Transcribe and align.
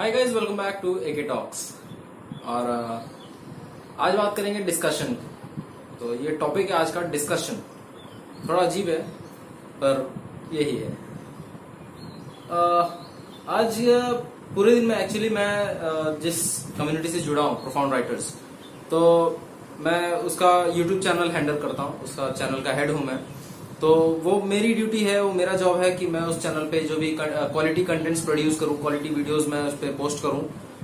Hi 0.00 0.10
guys 0.12 0.32
welcome 0.34 0.56
back 0.56 0.78
to 0.82 0.94
AK 0.98 1.22
talks 1.28 1.58
और 2.48 2.68
uh, 2.74 2.94
आज 4.04 4.14
बात 4.16 4.36
करेंगे 4.36 4.60
डिस्कशन 4.64 5.12
तो 6.00 6.12
ये 6.16 6.30
टॉपिक 6.40 6.70
है 6.70 6.76
आज 6.76 6.90
का 6.90 7.00
डिस्कशन 7.14 7.56
थोड़ा 8.48 8.60
अजीब 8.62 8.88
है 8.88 8.96
पर 9.82 10.00
यही 10.52 10.76
है. 10.76 10.88
Uh, 12.50 12.86
आज 13.58 13.80
पूरे 14.54 14.74
दिन 14.74 14.86
में 14.86 14.96
एक्चुअली 14.96 15.28
मैं 15.36 15.52
uh, 15.90 16.22
जिस 16.22 16.40
कम्युनिटी 16.78 17.08
से 17.08 17.20
जुड़ा 17.28 17.42
हूँ 17.42 17.60
प्रोफाउंड 17.62 17.92
राइटर्स 17.92 18.32
तो 18.90 19.02
मैं 19.80 20.12
उसका 20.30 20.54
यूट्यूब 20.76 21.00
चैनल 21.00 21.30
हैंडल 21.30 21.60
करता 21.66 21.82
हूँ. 21.82 22.00
उसका 22.04 22.30
चैनल 22.32 22.62
का 22.62 22.72
हेड 22.80 22.90
हूँ 22.90 23.04
मैं. 23.06 23.18
तो 23.80 23.94
वो 24.22 24.40
मेरी 24.46 24.72
ड्यूटी 24.74 24.98
है, 25.00 25.22
वो 25.22 25.32
मेरा 25.32 25.52
जॉब 25.56 25.80
है 25.80 25.90
कि 25.92 26.06
मैं 26.06 26.20
उस 26.22 26.42
चैनल 26.42 26.64
पे 26.70 26.80
जो 26.88 26.96
भी 26.96 27.14
क्वालिटी 27.20 27.84
कंटेंट्स 27.84 28.24
प्रोड्यूस 28.24 28.58
करूँ 28.60 28.76
क्वालिटी 28.80 29.08
वीडियोस 29.10 29.46
मैं 29.48 29.62
उस 29.68 29.74
पर 29.74 29.94
पोस्ट 29.98 30.22
करूँ 30.22 30.42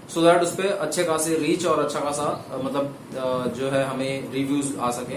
सो 0.09 0.22
दैट 0.22 0.42
उस 0.42 0.55
पर 0.55 0.66
अच्छे 0.66 1.05
खासे 1.05 1.36
रीच 1.38 1.66
और 1.66 1.84
अच्छा 1.84 2.00
खासा 2.00 2.28
मतलब 2.62 3.52
जो 3.56 3.69
है 3.70 3.84
हमें 3.84 4.32
रिव्यूज़ 4.32 4.77
आ 4.78 4.91
सके। 4.92 5.14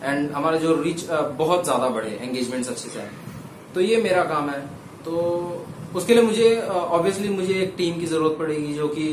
एंड 0.00 0.30
हमारा 0.32 0.58
जो 0.58 0.74
रीच 0.82 1.06
बहुत 1.38 1.64
ज़्यादा 1.64 1.88
बढ़े 1.90 2.18
एंगेजमेंट्स 2.22 2.68
अच्छे 2.70 2.88
से 2.88 3.06
तो 3.74 3.80
ये 3.80 3.96
मेरा 4.02 4.22
काम 4.26 4.50
है। 4.50 4.60
तो 5.04 5.66
उसके 5.96 6.14
लिए 6.14 6.22
मुझे 6.22 6.60
ऑब्वियसली 6.62 7.28
मुझे 7.30 7.54
एक 7.62 7.74
टीम 7.78 7.98
की 8.00 8.06
ज़रूरत 8.06 8.38
पड़ेगी 8.38 8.74
जो 8.74 8.88
कि 8.90 9.08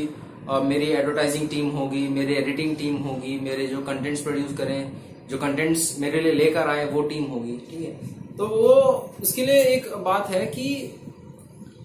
मेरी 0.64 0.86
एडवर्टाइजिंग 0.88 1.48
टीम 1.48 1.68
होगी, 1.70 2.06
मेरी 2.08 2.34
एडिटिंग 2.34 2.76
टीम 2.76 2.96
होगी, 3.04 3.38
मेरे 3.40 3.66
जो 3.66 3.80
कंटेंट्स 3.82 4.20
प्रोड्यूस 4.22 4.56
करें 4.58 4.92
जो 5.30 5.38
कंटेंट्स 5.38 5.98
मेरे 6.00 6.20
लिए 6.20 6.32
लेकर 6.32 6.68
आए 6.68 6.90
वो 6.90 7.02
टीम 7.02 7.24
होगी 7.24 7.56
ठीक 7.70 7.80
है? 7.80 8.16
तो 8.36 8.46
वो 8.46 8.72
उसके 9.22 9.46
लिए 9.46 9.62
एक 9.62 9.94
बात 9.94 10.30
है 10.30 10.46
कि 10.46 10.94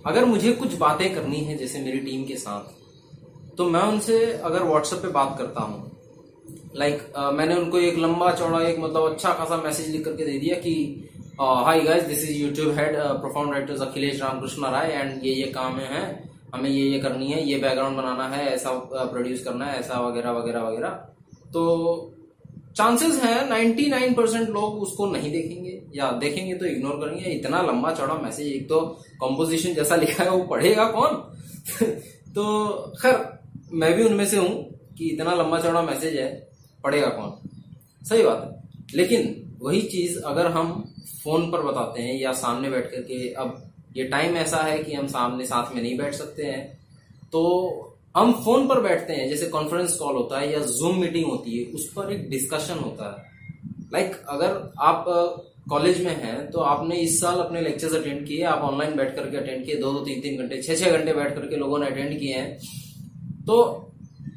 अगर 0.06 0.26
मुझे 0.26 0.52
कुछ 0.52 0.78
बातें 0.78 1.16
करनी 1.16 1.38
है 1.38 1.58
जैसे 1.58 1.80
मेरी 1.80 1.98
टीम 1.98 2.24
के 2.24 2.36
साथ 2.36 2.82
तो 3.56 3.70
मैं 3.70 3.82
उनसे 3.82 4.26
अगर 4.34 4.64
व्हाट्सएप 4.64 5.00
पे 5.00 5.08
बात 5.08 5.36
करता 5.38 5.62
हूँ 5.62 5.92
लाइक 6.76 7.00
like, 7.00 7.18
uh, 7.18 7.34
मैंने 7.34 7.56
उनको 7.56 7.78
एक 7.78 7.98
लंबा 7.98 8.32
चौड़ा 8.32 8.62
एक 8.62 8.80
मतलब 8.80 9.12
अच्छा 9.12 9.34
खासा 9.34 9.58
मैसेज 9.58 9.88
लिख 9.88 10.06
करके 10.06 10.26
दे 10.26 10.40
दिया 10.40 10.56
कि 10.56 11.08
hi 11.42 11.82
guys 11.82 12.04
this 12.04 12.24
is 12.24 12.38
YouTube 12.38 12.78
head 12.78 12.96
profound 12.98 13.54
writers 13.54 13.82
Akhilesh 13.82 14.22
Ramakrishna 14.22 14.64
Rai 14.64 14.92
and 14.92 15.26
ये 15.26 15.34
ये 15.34 15.44
काम 15.44 15.78
है 15.78 16.30
हमें 16.56 16.70
ये 16.70 16.84
ये 16.84 17.00
करनी 17.00 17.28
है 17.28 17.50
ये 17.50 17.58
बैकग्राउंड 17.58 17.98
बनाना 17.98 18.28
है 18.28 18.48
ऐसा 18.54 18.72
प्रोड्यूस 18.94 19.44
करना 19.44 19.66
है 19.66 19.80
ऐसा 19.80 20.00
वगैरह 20.00 20.32
वगैरह 20.32 20.62
वगैरह। 20.62 20.90
तो 21.54 22.14
चांसेस 22.76 23.24
है 23.24 23.50
99 23.50 24.16
परसेंट 24.18 24.50
लोग 24.50 24.82
उसको 24.82 25.06
नहीं 25.12 25.32
देखेंगे 25.32 25.82
या 25.96 26.12
देखेंगे 26.12 26.54
तो 26.54 26.66
इग्नोर 26.66 26.92
करेंगे। 26.92 27.30
इतना 27.30 27.62
लंबा 27.62 27.94
चौड़ा 27.94 28.14
मैसेज 28.14 28.48
एक 28.48 28.70
तो 28.70 28.80
कॉम्पोजिशन 29.20 29.74
जैसा 29.74 29.96
लिखा 29.96 30.24
है, 30.24 30.30
वो 30.30 30.44
पढ़ेगा 30.44 30.86
कौन? 30.86 31.16
तो 32.36 32.78
खैर, 33.02 33.40
मैं 33.74 33.94
भी 33.94 34.04
उनमें 34.04 34.26
से 34.26 34.38
हूँ 34.38 34.80
कि 34.98 35.10
इतना 35.10 35.34
लंबा 35.34 35.60
चौड़ा 35.60 35.82
मैसेज 35.82 36.16
है, 36.16 36.50
पढ़ेगा 36.84 37.08
कौन? 37.08 37.50
सही 38.10 38.24
बात 38.24 38.50
है। 38.52 38.86
लेकिन 38.96 39.54
वही 39.62 39.82
चीज़ 39.82 40.20
अगर 40.20 40.48
हम 40.48 40.94
फ़ोन 41.24 41.52
पर 41.52 41.62
बताते 41.62 42.02
हैं 42.02 42.20
या 42.20 42.32
सामने 42.32 42.70
बैठ 42.70 42.92
करके, 42.92 43.34
अब 43.34 43.72
ये 43.98 44.04
टाइम 44.04 44.36
ऐसा 44.36 44.58
है 44.58 44.84
कि 44.84 44.94
हम 44.94 45.08
सामने 45.08 45.46
साथ 45.46 45.76
में 45.76 45.82
नहीं 45.82 45.98
बैठ 45.98 46.14
सकते 46.14 46.44
हैं 46.44 46.80
तो 47.32 47.42
हम 48.16 48.32
फ़ोन 48.46 48.68
पर 48.68 48.80
बैठते 48.82 49.14
हैं 49.14 49.28
जैसे 49.30 49.48
कॉन्फ्रेंस 49.48 49.94
कॉल 49.98 50.16
होता 50.16 50.40
है 50.40 50.52
या 50.54 50.60
जूम 50.60 51.00
मीटिंग 51.00 51.26
होती 51.26 51.58
है 51.58 51.66
उस 51.74 51.92
पर 51.94 52.12
एक 52.14 52.30
डिस्कशन 52.30 52.80
होता 52.80 53.06
है। 53.06 53.30
लाइक 53.94 54.08
like, 54.08 54.26
अगर 54.30 54.72
आप 54.80 55.06
कॉलेज 55.70 56.04
में 56.06 56.16
हैं 56.24 56.50
तो 56.52 56.60
आपने 56.60 56.96
इस 56.96 57.20
साल 57.22 57.40
अपने 57.40 57.62
लेक्चर्स 57.62 57.94
अटेंड 57.96 58.26
किए 58.28 58.44
आप 58.44 58.62
ऑनलाइन 58.62 58.96
बैठ 58.96 59.16
करके 59.16 59.38
अटेंड 59.38 59.66
किए 59.66 59.76
दो 59.76 59.92
दो 59.92 60.00
तीन 60.00 60.22
तीन 60.22 60.42
घंटे 60.42 60.62
छह 60.62 60.76
छह 60.76 60.98
घंटे 60.98 61.14
बैठ 61.14 61.36
करके 61.36 61.56
लोगों 61.56 61.80
ने 61.80 61.88
अटेंड 61.88 62.20
किए 62.20 62.34
हैं। 62.34 62.58
तो 63.46 63.64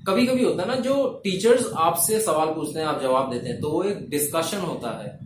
कभी 0.08 0.26
कभी 0.26 0.44
होता 0.44 0.62
है 0.62 0.68
ना 0.68 0.74
जो 0.74 0.94
टीचर्स 1.24 1.66
आपसे 1.78 2.20
सवाल 2.20 2.48
पूछते 2.48 2.80
हैं 2.80 2.86
आप 2.86 3.02
जवाब 3.02 3.32
देते 3.32 3.48
हैं 3.48 3.60
तो 3.60 3.70
वो 3.70 3.82
एक 3.82 4.08
डिस्कशन 4.10 4.60
होता 4.60 4.90
है 5.02 5.18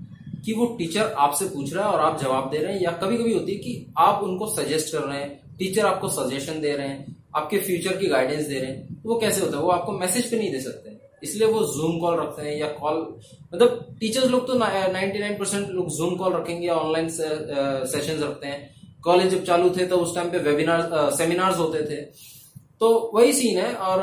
कि 0.44 0.53
वो 0.53 0.66
टीचर 0.78 1.12
आपसे 1.19 1.44
पूछ 1.44 1.72
रहा 1.75 1.86
है 1.86 1.92
और 1.92 2.00
आप 2.00 2.20
जवाब 2.20 2.50
दे 2.50 2.59
रहे 2.59 2.72
हैं 2.72 2.80
या 2.80 2.91
कभी 3.03 3.19
कभी 3.19 3.32
होती 3.32 3.53
है 3.53 3.59
कि 3.59 3.94
आप 3.98 4.22
उनको 4.25 4.47
सजेस्ट 4.54 4.92
कर 4.92 5.03
रहे 5.03 5.20
हैं 5.20 5.56
टीचर 5.59 5.86
आपको 5.86 6.09
सजेशन 6.09 6.60
दे 6.60 6.72
रहे 6.72 6.88
हैं 6.88 7.16
आपके 7.38 7.59
फ्यूचर 7.60 7.97
की 7.97 8.06
गाइडेंस 8.09 8.47
दे 8.47 8.59
रहे 8.59 8.71
हैं। 8.71 9.03
वो 9.04 9.19
कैसे 9.21 9.41
होता 9.41 9.56
है? 9.56 9.62
वो 9.62 9.71
आपको 9.71 9.93
मैसेज 9.94 10.31
पे 10.31 10.38
नहीं 10.38 10.50
दे 10.53 10.60
सकते। 10.60 10.97
इसलिए 11.22 11.47
वो 11.49 11.60
जूम 11.69 11.99
कॉल 12.00 12.19
रखते 12.19 12.43
हैं 12.43 12.56
या 12.56 12.66
कॉल 12.75 12.97
मतलब 13.53 13.97
टीचर्स 14.00 14.31
लोग 14.31 14.47
तो 14.47 14.54
99 14.56 15.38
परसेंट 15.38 15.69
लोग 15.71 15.88
जूम 15.97 16.15
कॉल 16.16 16.32
रखेंगे 16.32 16.66
या 16.66 16.75
ऑनलाइन 16.77 17.09
सेशन 17.09 18.22
रखते 18.22 18.47
हैं। 18.47 18.60
कॉलेज 19.04 19.31
जब 19.31 19.44
चालू 19.44 19.71
थे 19.71 19.87
तो 19.87 19.97
उस 19.98 20.15
टाइम 20.15 20.31
पे 20.31 20.38
वेबिनार 20.41 21.10
सेमिनार्स 21.16 21.59
होते 21.59 21.82
थे। 21.84 22.00
तो 22.81 22.88
वही 23.15 23.32
सीन 23.32 23.59
है 23.59 23.72
और 23.75 24.03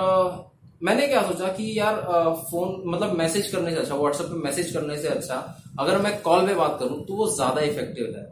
मैंने 0.84 1.08
क्या 1.08 1.22
सोचा 1.24 1.48
कि 1.50 1.72
यार 1.78 1.96
फ़ोन 2.50 2.82
मतलब 2.86 3.14
मैसेज 3.18 3.48
करने 3.48 3.72
से 3.72 3.78
अच्छा 3.78 3.96
व्हाट्सएप 3.96 4.28
पे 4.28 4.38
मैसेज 4.40 4.72
करने 4.74 4.98
से 4.98 5.08
अच्छा 5.08 5.36
अगर 5.80 6.02
मैं 6.02 6.20
कॉल 6.22 6.48
पे 6.48 6.54
बात 6.56 6.78
करूँ 6.80 7.06
तो 7.06 7.14
वो 7.16 7.28
ज़्यादा 7.36 7.62
इफ़ेक्टिव 7.64 8.16
है। 8.18 8.26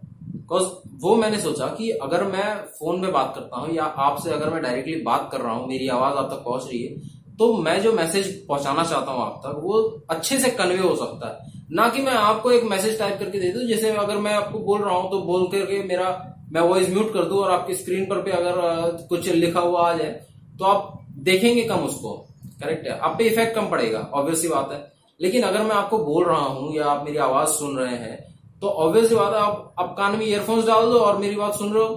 बिकॉज़ 0.54 1.00
वो 1.02 1.16
मैंने 1.16 1.40
सोचा 1.42 1.66
कि 1.68 1.90
अगर 2.04 2.24
मैं 2.24 2.54
फ़ोन 2.80 3.00
में 3.00 3.12
बात 3.12 3.32
करता 3.36 3.60
हूँ 3.60 3.74
या 3.76 3.84
आपसे 3.84 4.32
अगर 4.32 4.50
मैं 4.50 4.62
डायरेक्टली 4.64 4.96
बात 5.04 5.30
कर 5.32 5.42
रहा 5.42 5.54
हूँ, 5.54 5.68
मेरी 5.68 5.88
आवाज़ 5.90 6.16
आप 6.16 6.30
तक 6.32 6.44
पहुँच 6.46 6.68
रही 6.68 6.84
है 6.84 7.12
तो 7.40 7.54
मैं 7.58 7.82
जो 7.82 7.92
मैसेज 7.94 8.28
पहुंचाना 8.48 8.84
चाहता 8.84 9.12
हूँ 9.12 9.22
आप 9.22 9.42
तक, 9.46 9.60
वो 9.64 10.04
अच्छे 10.10 10.38
से 10.40 10.50
कन्वे 10.52 10.78
हो 10.80 10.96
सकता 10.96 11.28
है। 11.28 11.52
ना 11.72 11.88
कि 11.90 12.02
मैं 12.02 12.14
आपको 12.14 12.52
एक 12.52 12.64
मैसेज 12.64 12.98
टाइप 13.00 13.18
करके 13.20 13.40
दे 13.40 13.50
दू, 13.52 13.68
जैसे 13.68 13.92
अगर 13.94 14.18
मैं 14.18 14.34
आपको 14.34 14.60
बोल 14.60 14.82
रहा 14.82 14.96
हूँ 14.96 15.10
तो 15.12 15.22
बोल 15.22 15.46
करके 15.52 15.82
मेरा, 15.84 16.10
मैं 16.52 16.62
वॉइस 16.62 16.90
म्यूट 16.90 17.14
कर 17.14 17.26
दू 17.26 17.40
और 17.40 17.52
आपकी 17.52 17.76
स्क्रीन 17.76 18.06
पर 18.06 18.22
पे 18.22 18.32
अगर 18.32 19.08
कुछ 19.10 19.30
लिखा 19.30 19.60
हुआ 19.60 19.90
आ 19.90 19.94
जाए 19.94 20.12
तो 20.60 20.66
आप 20.66 21.00
देखेंगे 21.22 21.64
कम 21.64 21.86
उसको। 21.86 22.14
करेक्ट 22.62 22.88
है। 22.88 22.98
आप 23.00 23.16
पे 23.18 23.24
इफ़ेक्ट 23.24 23.56
कम 23.56 23.70
पड़ेगा 23.70 24.10
ऑब्वियसली 24.14 24.50
बात 24.50 24.72
है। 24.72 24.82
लेकिन 25.20 25.44
अगर 25.44 25.64
मैं 25.64 25.76
आपको 25.76 25.98
बोल 26.06 26.26
रहा 26.26 26.46
हूँ 26.46 26.76
या 26.76 26.86
आप 26.86 27.04
मेरी 27.06 27.18
आवाज़ 27.20 27.50
सुन 27.50 27.78
रहे 27.78 27.96
हैं 27.96 28.33
तो 28.64 28.70
ऑब्वियसली 28.70 29.16
बात 29.16 29.34
है, 29.34 29.40
आप 29.40 29.74
आप 29.80 29.96
कान 29.98 30.16
में 30.18 30.26
ईयरफोन्स 30.26 30.66
डाल 30.66 30.86
दो 30.92 31.00
और 31.00 31.18
मेरी 31.18 31.36
बात 31.36 31.54
सुन 31.54 31.74
रहे 31.74 31.84
हो 31.84 31.96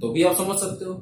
तो 0.00 0.08
भी 0.12 0.22
आप 0.22 0.36
समझ 0.36 0.56
सकते 0.58 0.84
हो। 0.84 0.94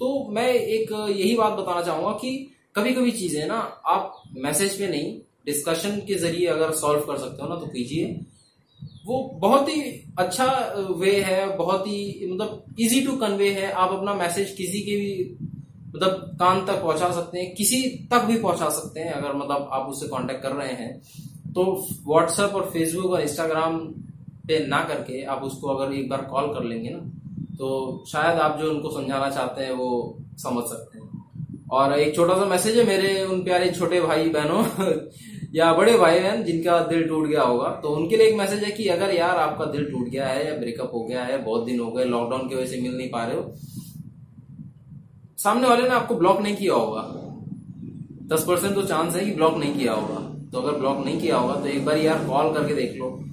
तो 0.00 0.08
मैं 0.30 0.48
एक, 0.48 0.90
यही 0.92 1.34
बात 1.36 1.52
बताना 1.52 1.82
चाहूँगा 1.82 2.10
कि 2.12 2.32
कभी 2.76 2.92
कभी 2.94 3.10
चीज़ें 3.12 3.46
ना, 3.46 3.56
आप 3.86 4.22
मैसेज 4.36 4.78
पे 4.78 4.88
नहीं 4.88 5.16
डिस्कशन 5.46 5.96
के 6.08 6.14
ज़रिए 6.16 6.46
अगर 6.46 6.72
सॉल्व 6.72 7.00
कर 7.02 7.18
सकते 7.18 7.42
हो 7.42 7.48
ना 7.48 7.56
तो 7.56 7.66
कीजिए। 7.68 8.20
वो 9.06 9.22
बहुत 9.36 9.68
ही 9.68 9.80
अच्छा 10.18 10.46
वे 10.98 11.16
है, 11.20 11.56
बहुत 11.56 11.86
ही 11.86 12.28
मतलब 12.32 12.76
इजी 12.80 13.00
टू 13.00 13.16
कन्वे 13.16 13.50
है। 13.50 13.72
आप 13.72 13.92
अपना 13.92 14.14
मैसेज 14.14 14.54
किसी 14.56 14.80
के 14.80 14.96
भी 14.96 15.36
मतलब 15.94 16.36
कान 16.40 16.64
तक 16.66 16.82
पहुँचा 16.82 17.10
सकते 17.12 17.38
हैं, 17.38 17.54
किसी 17.54 17.82
तक 18.12 18.24
भी 18.24 18.38
पहुँचा 18.38 18.68
सकते 18.70 19.00
हैं, 19.00 19.12
अगर 19.12 19.32
मतलब 19.34 19.68
आप 19.72 19.88
उससे 19.88 20.08
कांटेक्ट 20.08 20.42
कर 20.42 20.52
रहे 20.52 20.72
हैं। 20.74 21.00
तो 21.54 21.62
व्हाट्सएप 22.06 22.54
और 22.54 22.70
फेसबुक 22.72 23.12
और 23.12 23.20
इंस्टाग्राम 23.20 23.78
पे 24.46 24.58
ना 24.66 24.82
करके 24.84 25.22
आप 25.24 25.42
उसको 25.42 25.68
अगर 25.68 25.92
एक 25.94 26.08
बार 26.10 26.22
कॉल 26.24 26.46
कर 26.54 26.64
लेंगे 26.64 26.90
ना 26.90 26.98
तो 27.58 27.68
शायद 28.08 28.38
आप 28.40 28.58
जो 28.60 28.70
उनको 28.70 28.90
समझाना 28.90 29.30
चाहते 29.30 29.64
हैं 29.64 29.72
वो 29.72 29.88
समझ 30.38 30.64
सकते 30.64 30.98
हैं। 30.98 31.08
और 31.72 31.92
एक 31.98 32.14
छोटा 32.14 32.34
सा 32.34 32.44
मैसेज 32.44 32.78
है, 32.78 32.84
मेरे 32.86 33.24
उन 33.24 33.42
प्यारे 33.44 33.70
छोटे 33.70 34.00
भाई 34.00 34.28
बहनों 34.28 34.64
या 35.54 35.72
बड़े 35.72 35.96
भाई 35.98 36.20
बहन 36.20 36.42
जिनका 36.44 36.78
दिल 36.86 37.02
टूट 37.08 37.26
गया 37.28 37.42
होगा 37.42 37.68
तो 37.82 37.88
उनके 37.88 38.16
लिए 38.16 38.26
एक 38.26 38.36
मैसेज 38.38 38.64
है 38.64 38.70
कि 38.70 38.86
अगर 38.88 39.14
यार 39.14 39.36
आपका 39.38 39.64
दिल 39.64 39.84
टूट 39.90 40.08
गया 40.08 40.26
है 40.26 40.46
या 40.46 40.56
ब्रेकअप 40.58 40.90
हो 40.94 41.04
गया 41.04 41.24
है, 41.24 41.42
बहुत 41.44 41.64
दिन 41.64 41.80
हो 41.80 41.90
गए 41.92 42.04
लॉकडाउन 42.04 42.48
की 42.48 42.54
वजह 42.54 42.66
से 42.66 42.80
मिल 42.80 42.96
नहीं 42.96 43.10
पा 43.10 43.24
रहे 43.24 43.36
हो, 43.36 43.52
सामने 45.38 45.68
वाले 45.68 45.82
ने 45.82 45.94
आपको 45.94 46.14
ब्लॉक 46.14 46.40
नहीं 46.40 46.56
किया 46.56 46.74
होगा। 46.74 47.02
दस 48.34 48.44
परसेंट 48.44 48.74
तो 48.74 48.82
चांस 48.82 49.14
है 49.16 49.24
कि 49.24 49.30
ब्लॉक 49.30 49.56
नहीं 49.56 49.74
किया 49.74 49.92
होगा। 49.92 50.26
तो 50.52 50.60
अगर 50.60 50.78
ब्लॉक 50.78 51.04
नहीं 51.04 51.20
किया 51.20 51.36
होगा 51.36 51.54
तो 51.54 51.66
एक 51.66 51.84
बार 51.84 51.96
यार 51.96 52.24
कॉल 52.26 52.54
करके 52.54 52.74
देख 52.74 52.96
लो। 52.96 53.24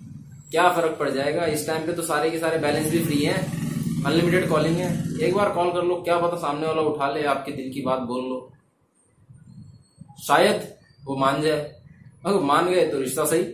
क्या 0.52 0.70
फ़र्क 0.70 0.98
पड़ 1.00 1.10
जाएगा? 1.10 1.46
इस 1.46 1.68
टाइम 1.68 1.86
पे 1.86 1.94
तो 1.94 2.02
सारे 2.02 2.30
के 2.30 2.40
सारे 2.40 2.58
बैलेंस 2.58 2.92
भी 2.92 3.04
फ्री 3.04 3.22
है। 3.24 3.38
अनलिमिटेड 4.06 4.50
कॉलिंग 4.50 4.76
है। 4.76 5.20
एक 5.20 5.36
बार 5.36 5.50
कॉल 5.50 5.72
कर 5.72 5.84
लो, 5.84 5.96
क्या 5.96 6.18
पता 6.18 6.38
सामने 6.38 6.68
वाला 6.68 6.82
उठा 6.82 7.12
ले, 7.12 7.24
आपके 7.24 7.52
दिल 7.52 7.72
की 7.74 7.82
बात 7.82 8.00
बोल 8.00 8.24
लो। 8.24 8.52
शायद 10.28 10.74
वो 11.06 11.16
मान 11.16 11.42
जाए। 11.42 11.76
अगर 12.26 12.40
मान 12.40 12.70
गए 12.70 12.88
तो 12.88 13.00
रिश्ता 13.00 13.26
सही। 13.26 13.48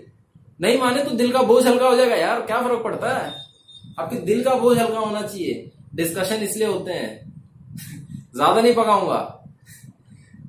नहीं 0.61 0.79
माने 0.79 1.03
तो 1.03 1.09
दिल 1.09 1.31
का 1.31 1.41
बोझ 1.41 1.67
हल्का 1.67 1.87
हो 1.87 1.95
जाएगा। 1.95 2.15
यार, 2.15 2.41
क्या 2.41 2.61
फ़र्क 2.61 2.83
पड़ता 2.83 3.17
है? 3.17 3.33
आपके 3.99 4.15
दिल 4.15 4.43
का 4.43 4.55
बोझ 4.55 4.77
हल्का 4.77 4.99
होना 4.99 5.21
चाहिए। 5.21 5.71
डिस्कशन 5.95 6.35
इसलिए 6.35 6.67
होते 6.67 6.91
हैं। 6.91 7.33
ज़्यादा 8.35 8.61
नहीं 8.61 8.73
पकाऊँगा। 8.73 9.42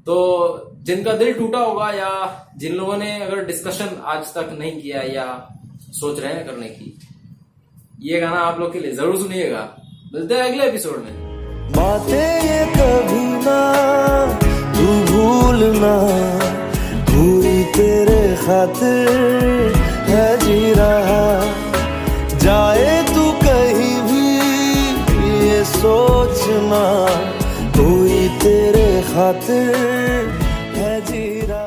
तो 0.07 0.15
जिनका 0.83 1.13
दिल 1.13 1.33
टूटा 1.33 1.59
होगा 1.59 1.91
या 1.91 2.11
जिन 2.59 2.73
लोगों 2.73 2.97
ने 2.97 3.11
अगर 3.21 3.45
डिस्कशन 3.45 3.97
आज 4.05 4.33
तक 4.35 4.51
नहीं 4.59 4.81
किया 4.81 5.03
या 5.03 5.27
सोच 5.91 6.21
रहे 6.21 6.33
हैं 6.33 6.45
करने 6.47 6.69
की, 6.69 6.99
ये 8.01 8.21
गाना 8.21 8.41
आप 8.41 8.61
लोग 8.61 8.73
के 8.73 8.81
लिए 8.81 8.93
ज़रूर 8.93 9.17
सुनिएगा। 9.17 9.63
मिलते 10.15 10.35
हैं 10.35 10.43
अगले 10.43 10.67
एपिसोड 10.67 10.99
में। 10.99 11.73
बातें 11.73 12.43
ये 12.43 12.65
कभी 12.75 13.25
ना, 13.47 13.61
तू 14.75 14.87
भूलना। 15.13 15.95
हुई 17.11 17.63
तेरे 17.75 18.21
खातिर 18.37 19.09
है 20.09 20.29
जी 20.39 20.73
रहा। 20.73 21.25
जाए 22.39 23.03
तू 23.09 23.31
कहीं 23.43 23.97
भी, 24.03 24.29
ये 25.47 25.65
सोचना। 25.65 26.85
हुई 27.77 28.29
तेरे 28.43 28.84
खातिर 29.15 29.75
है 30.77 30.95
जीरा 31.11 31.63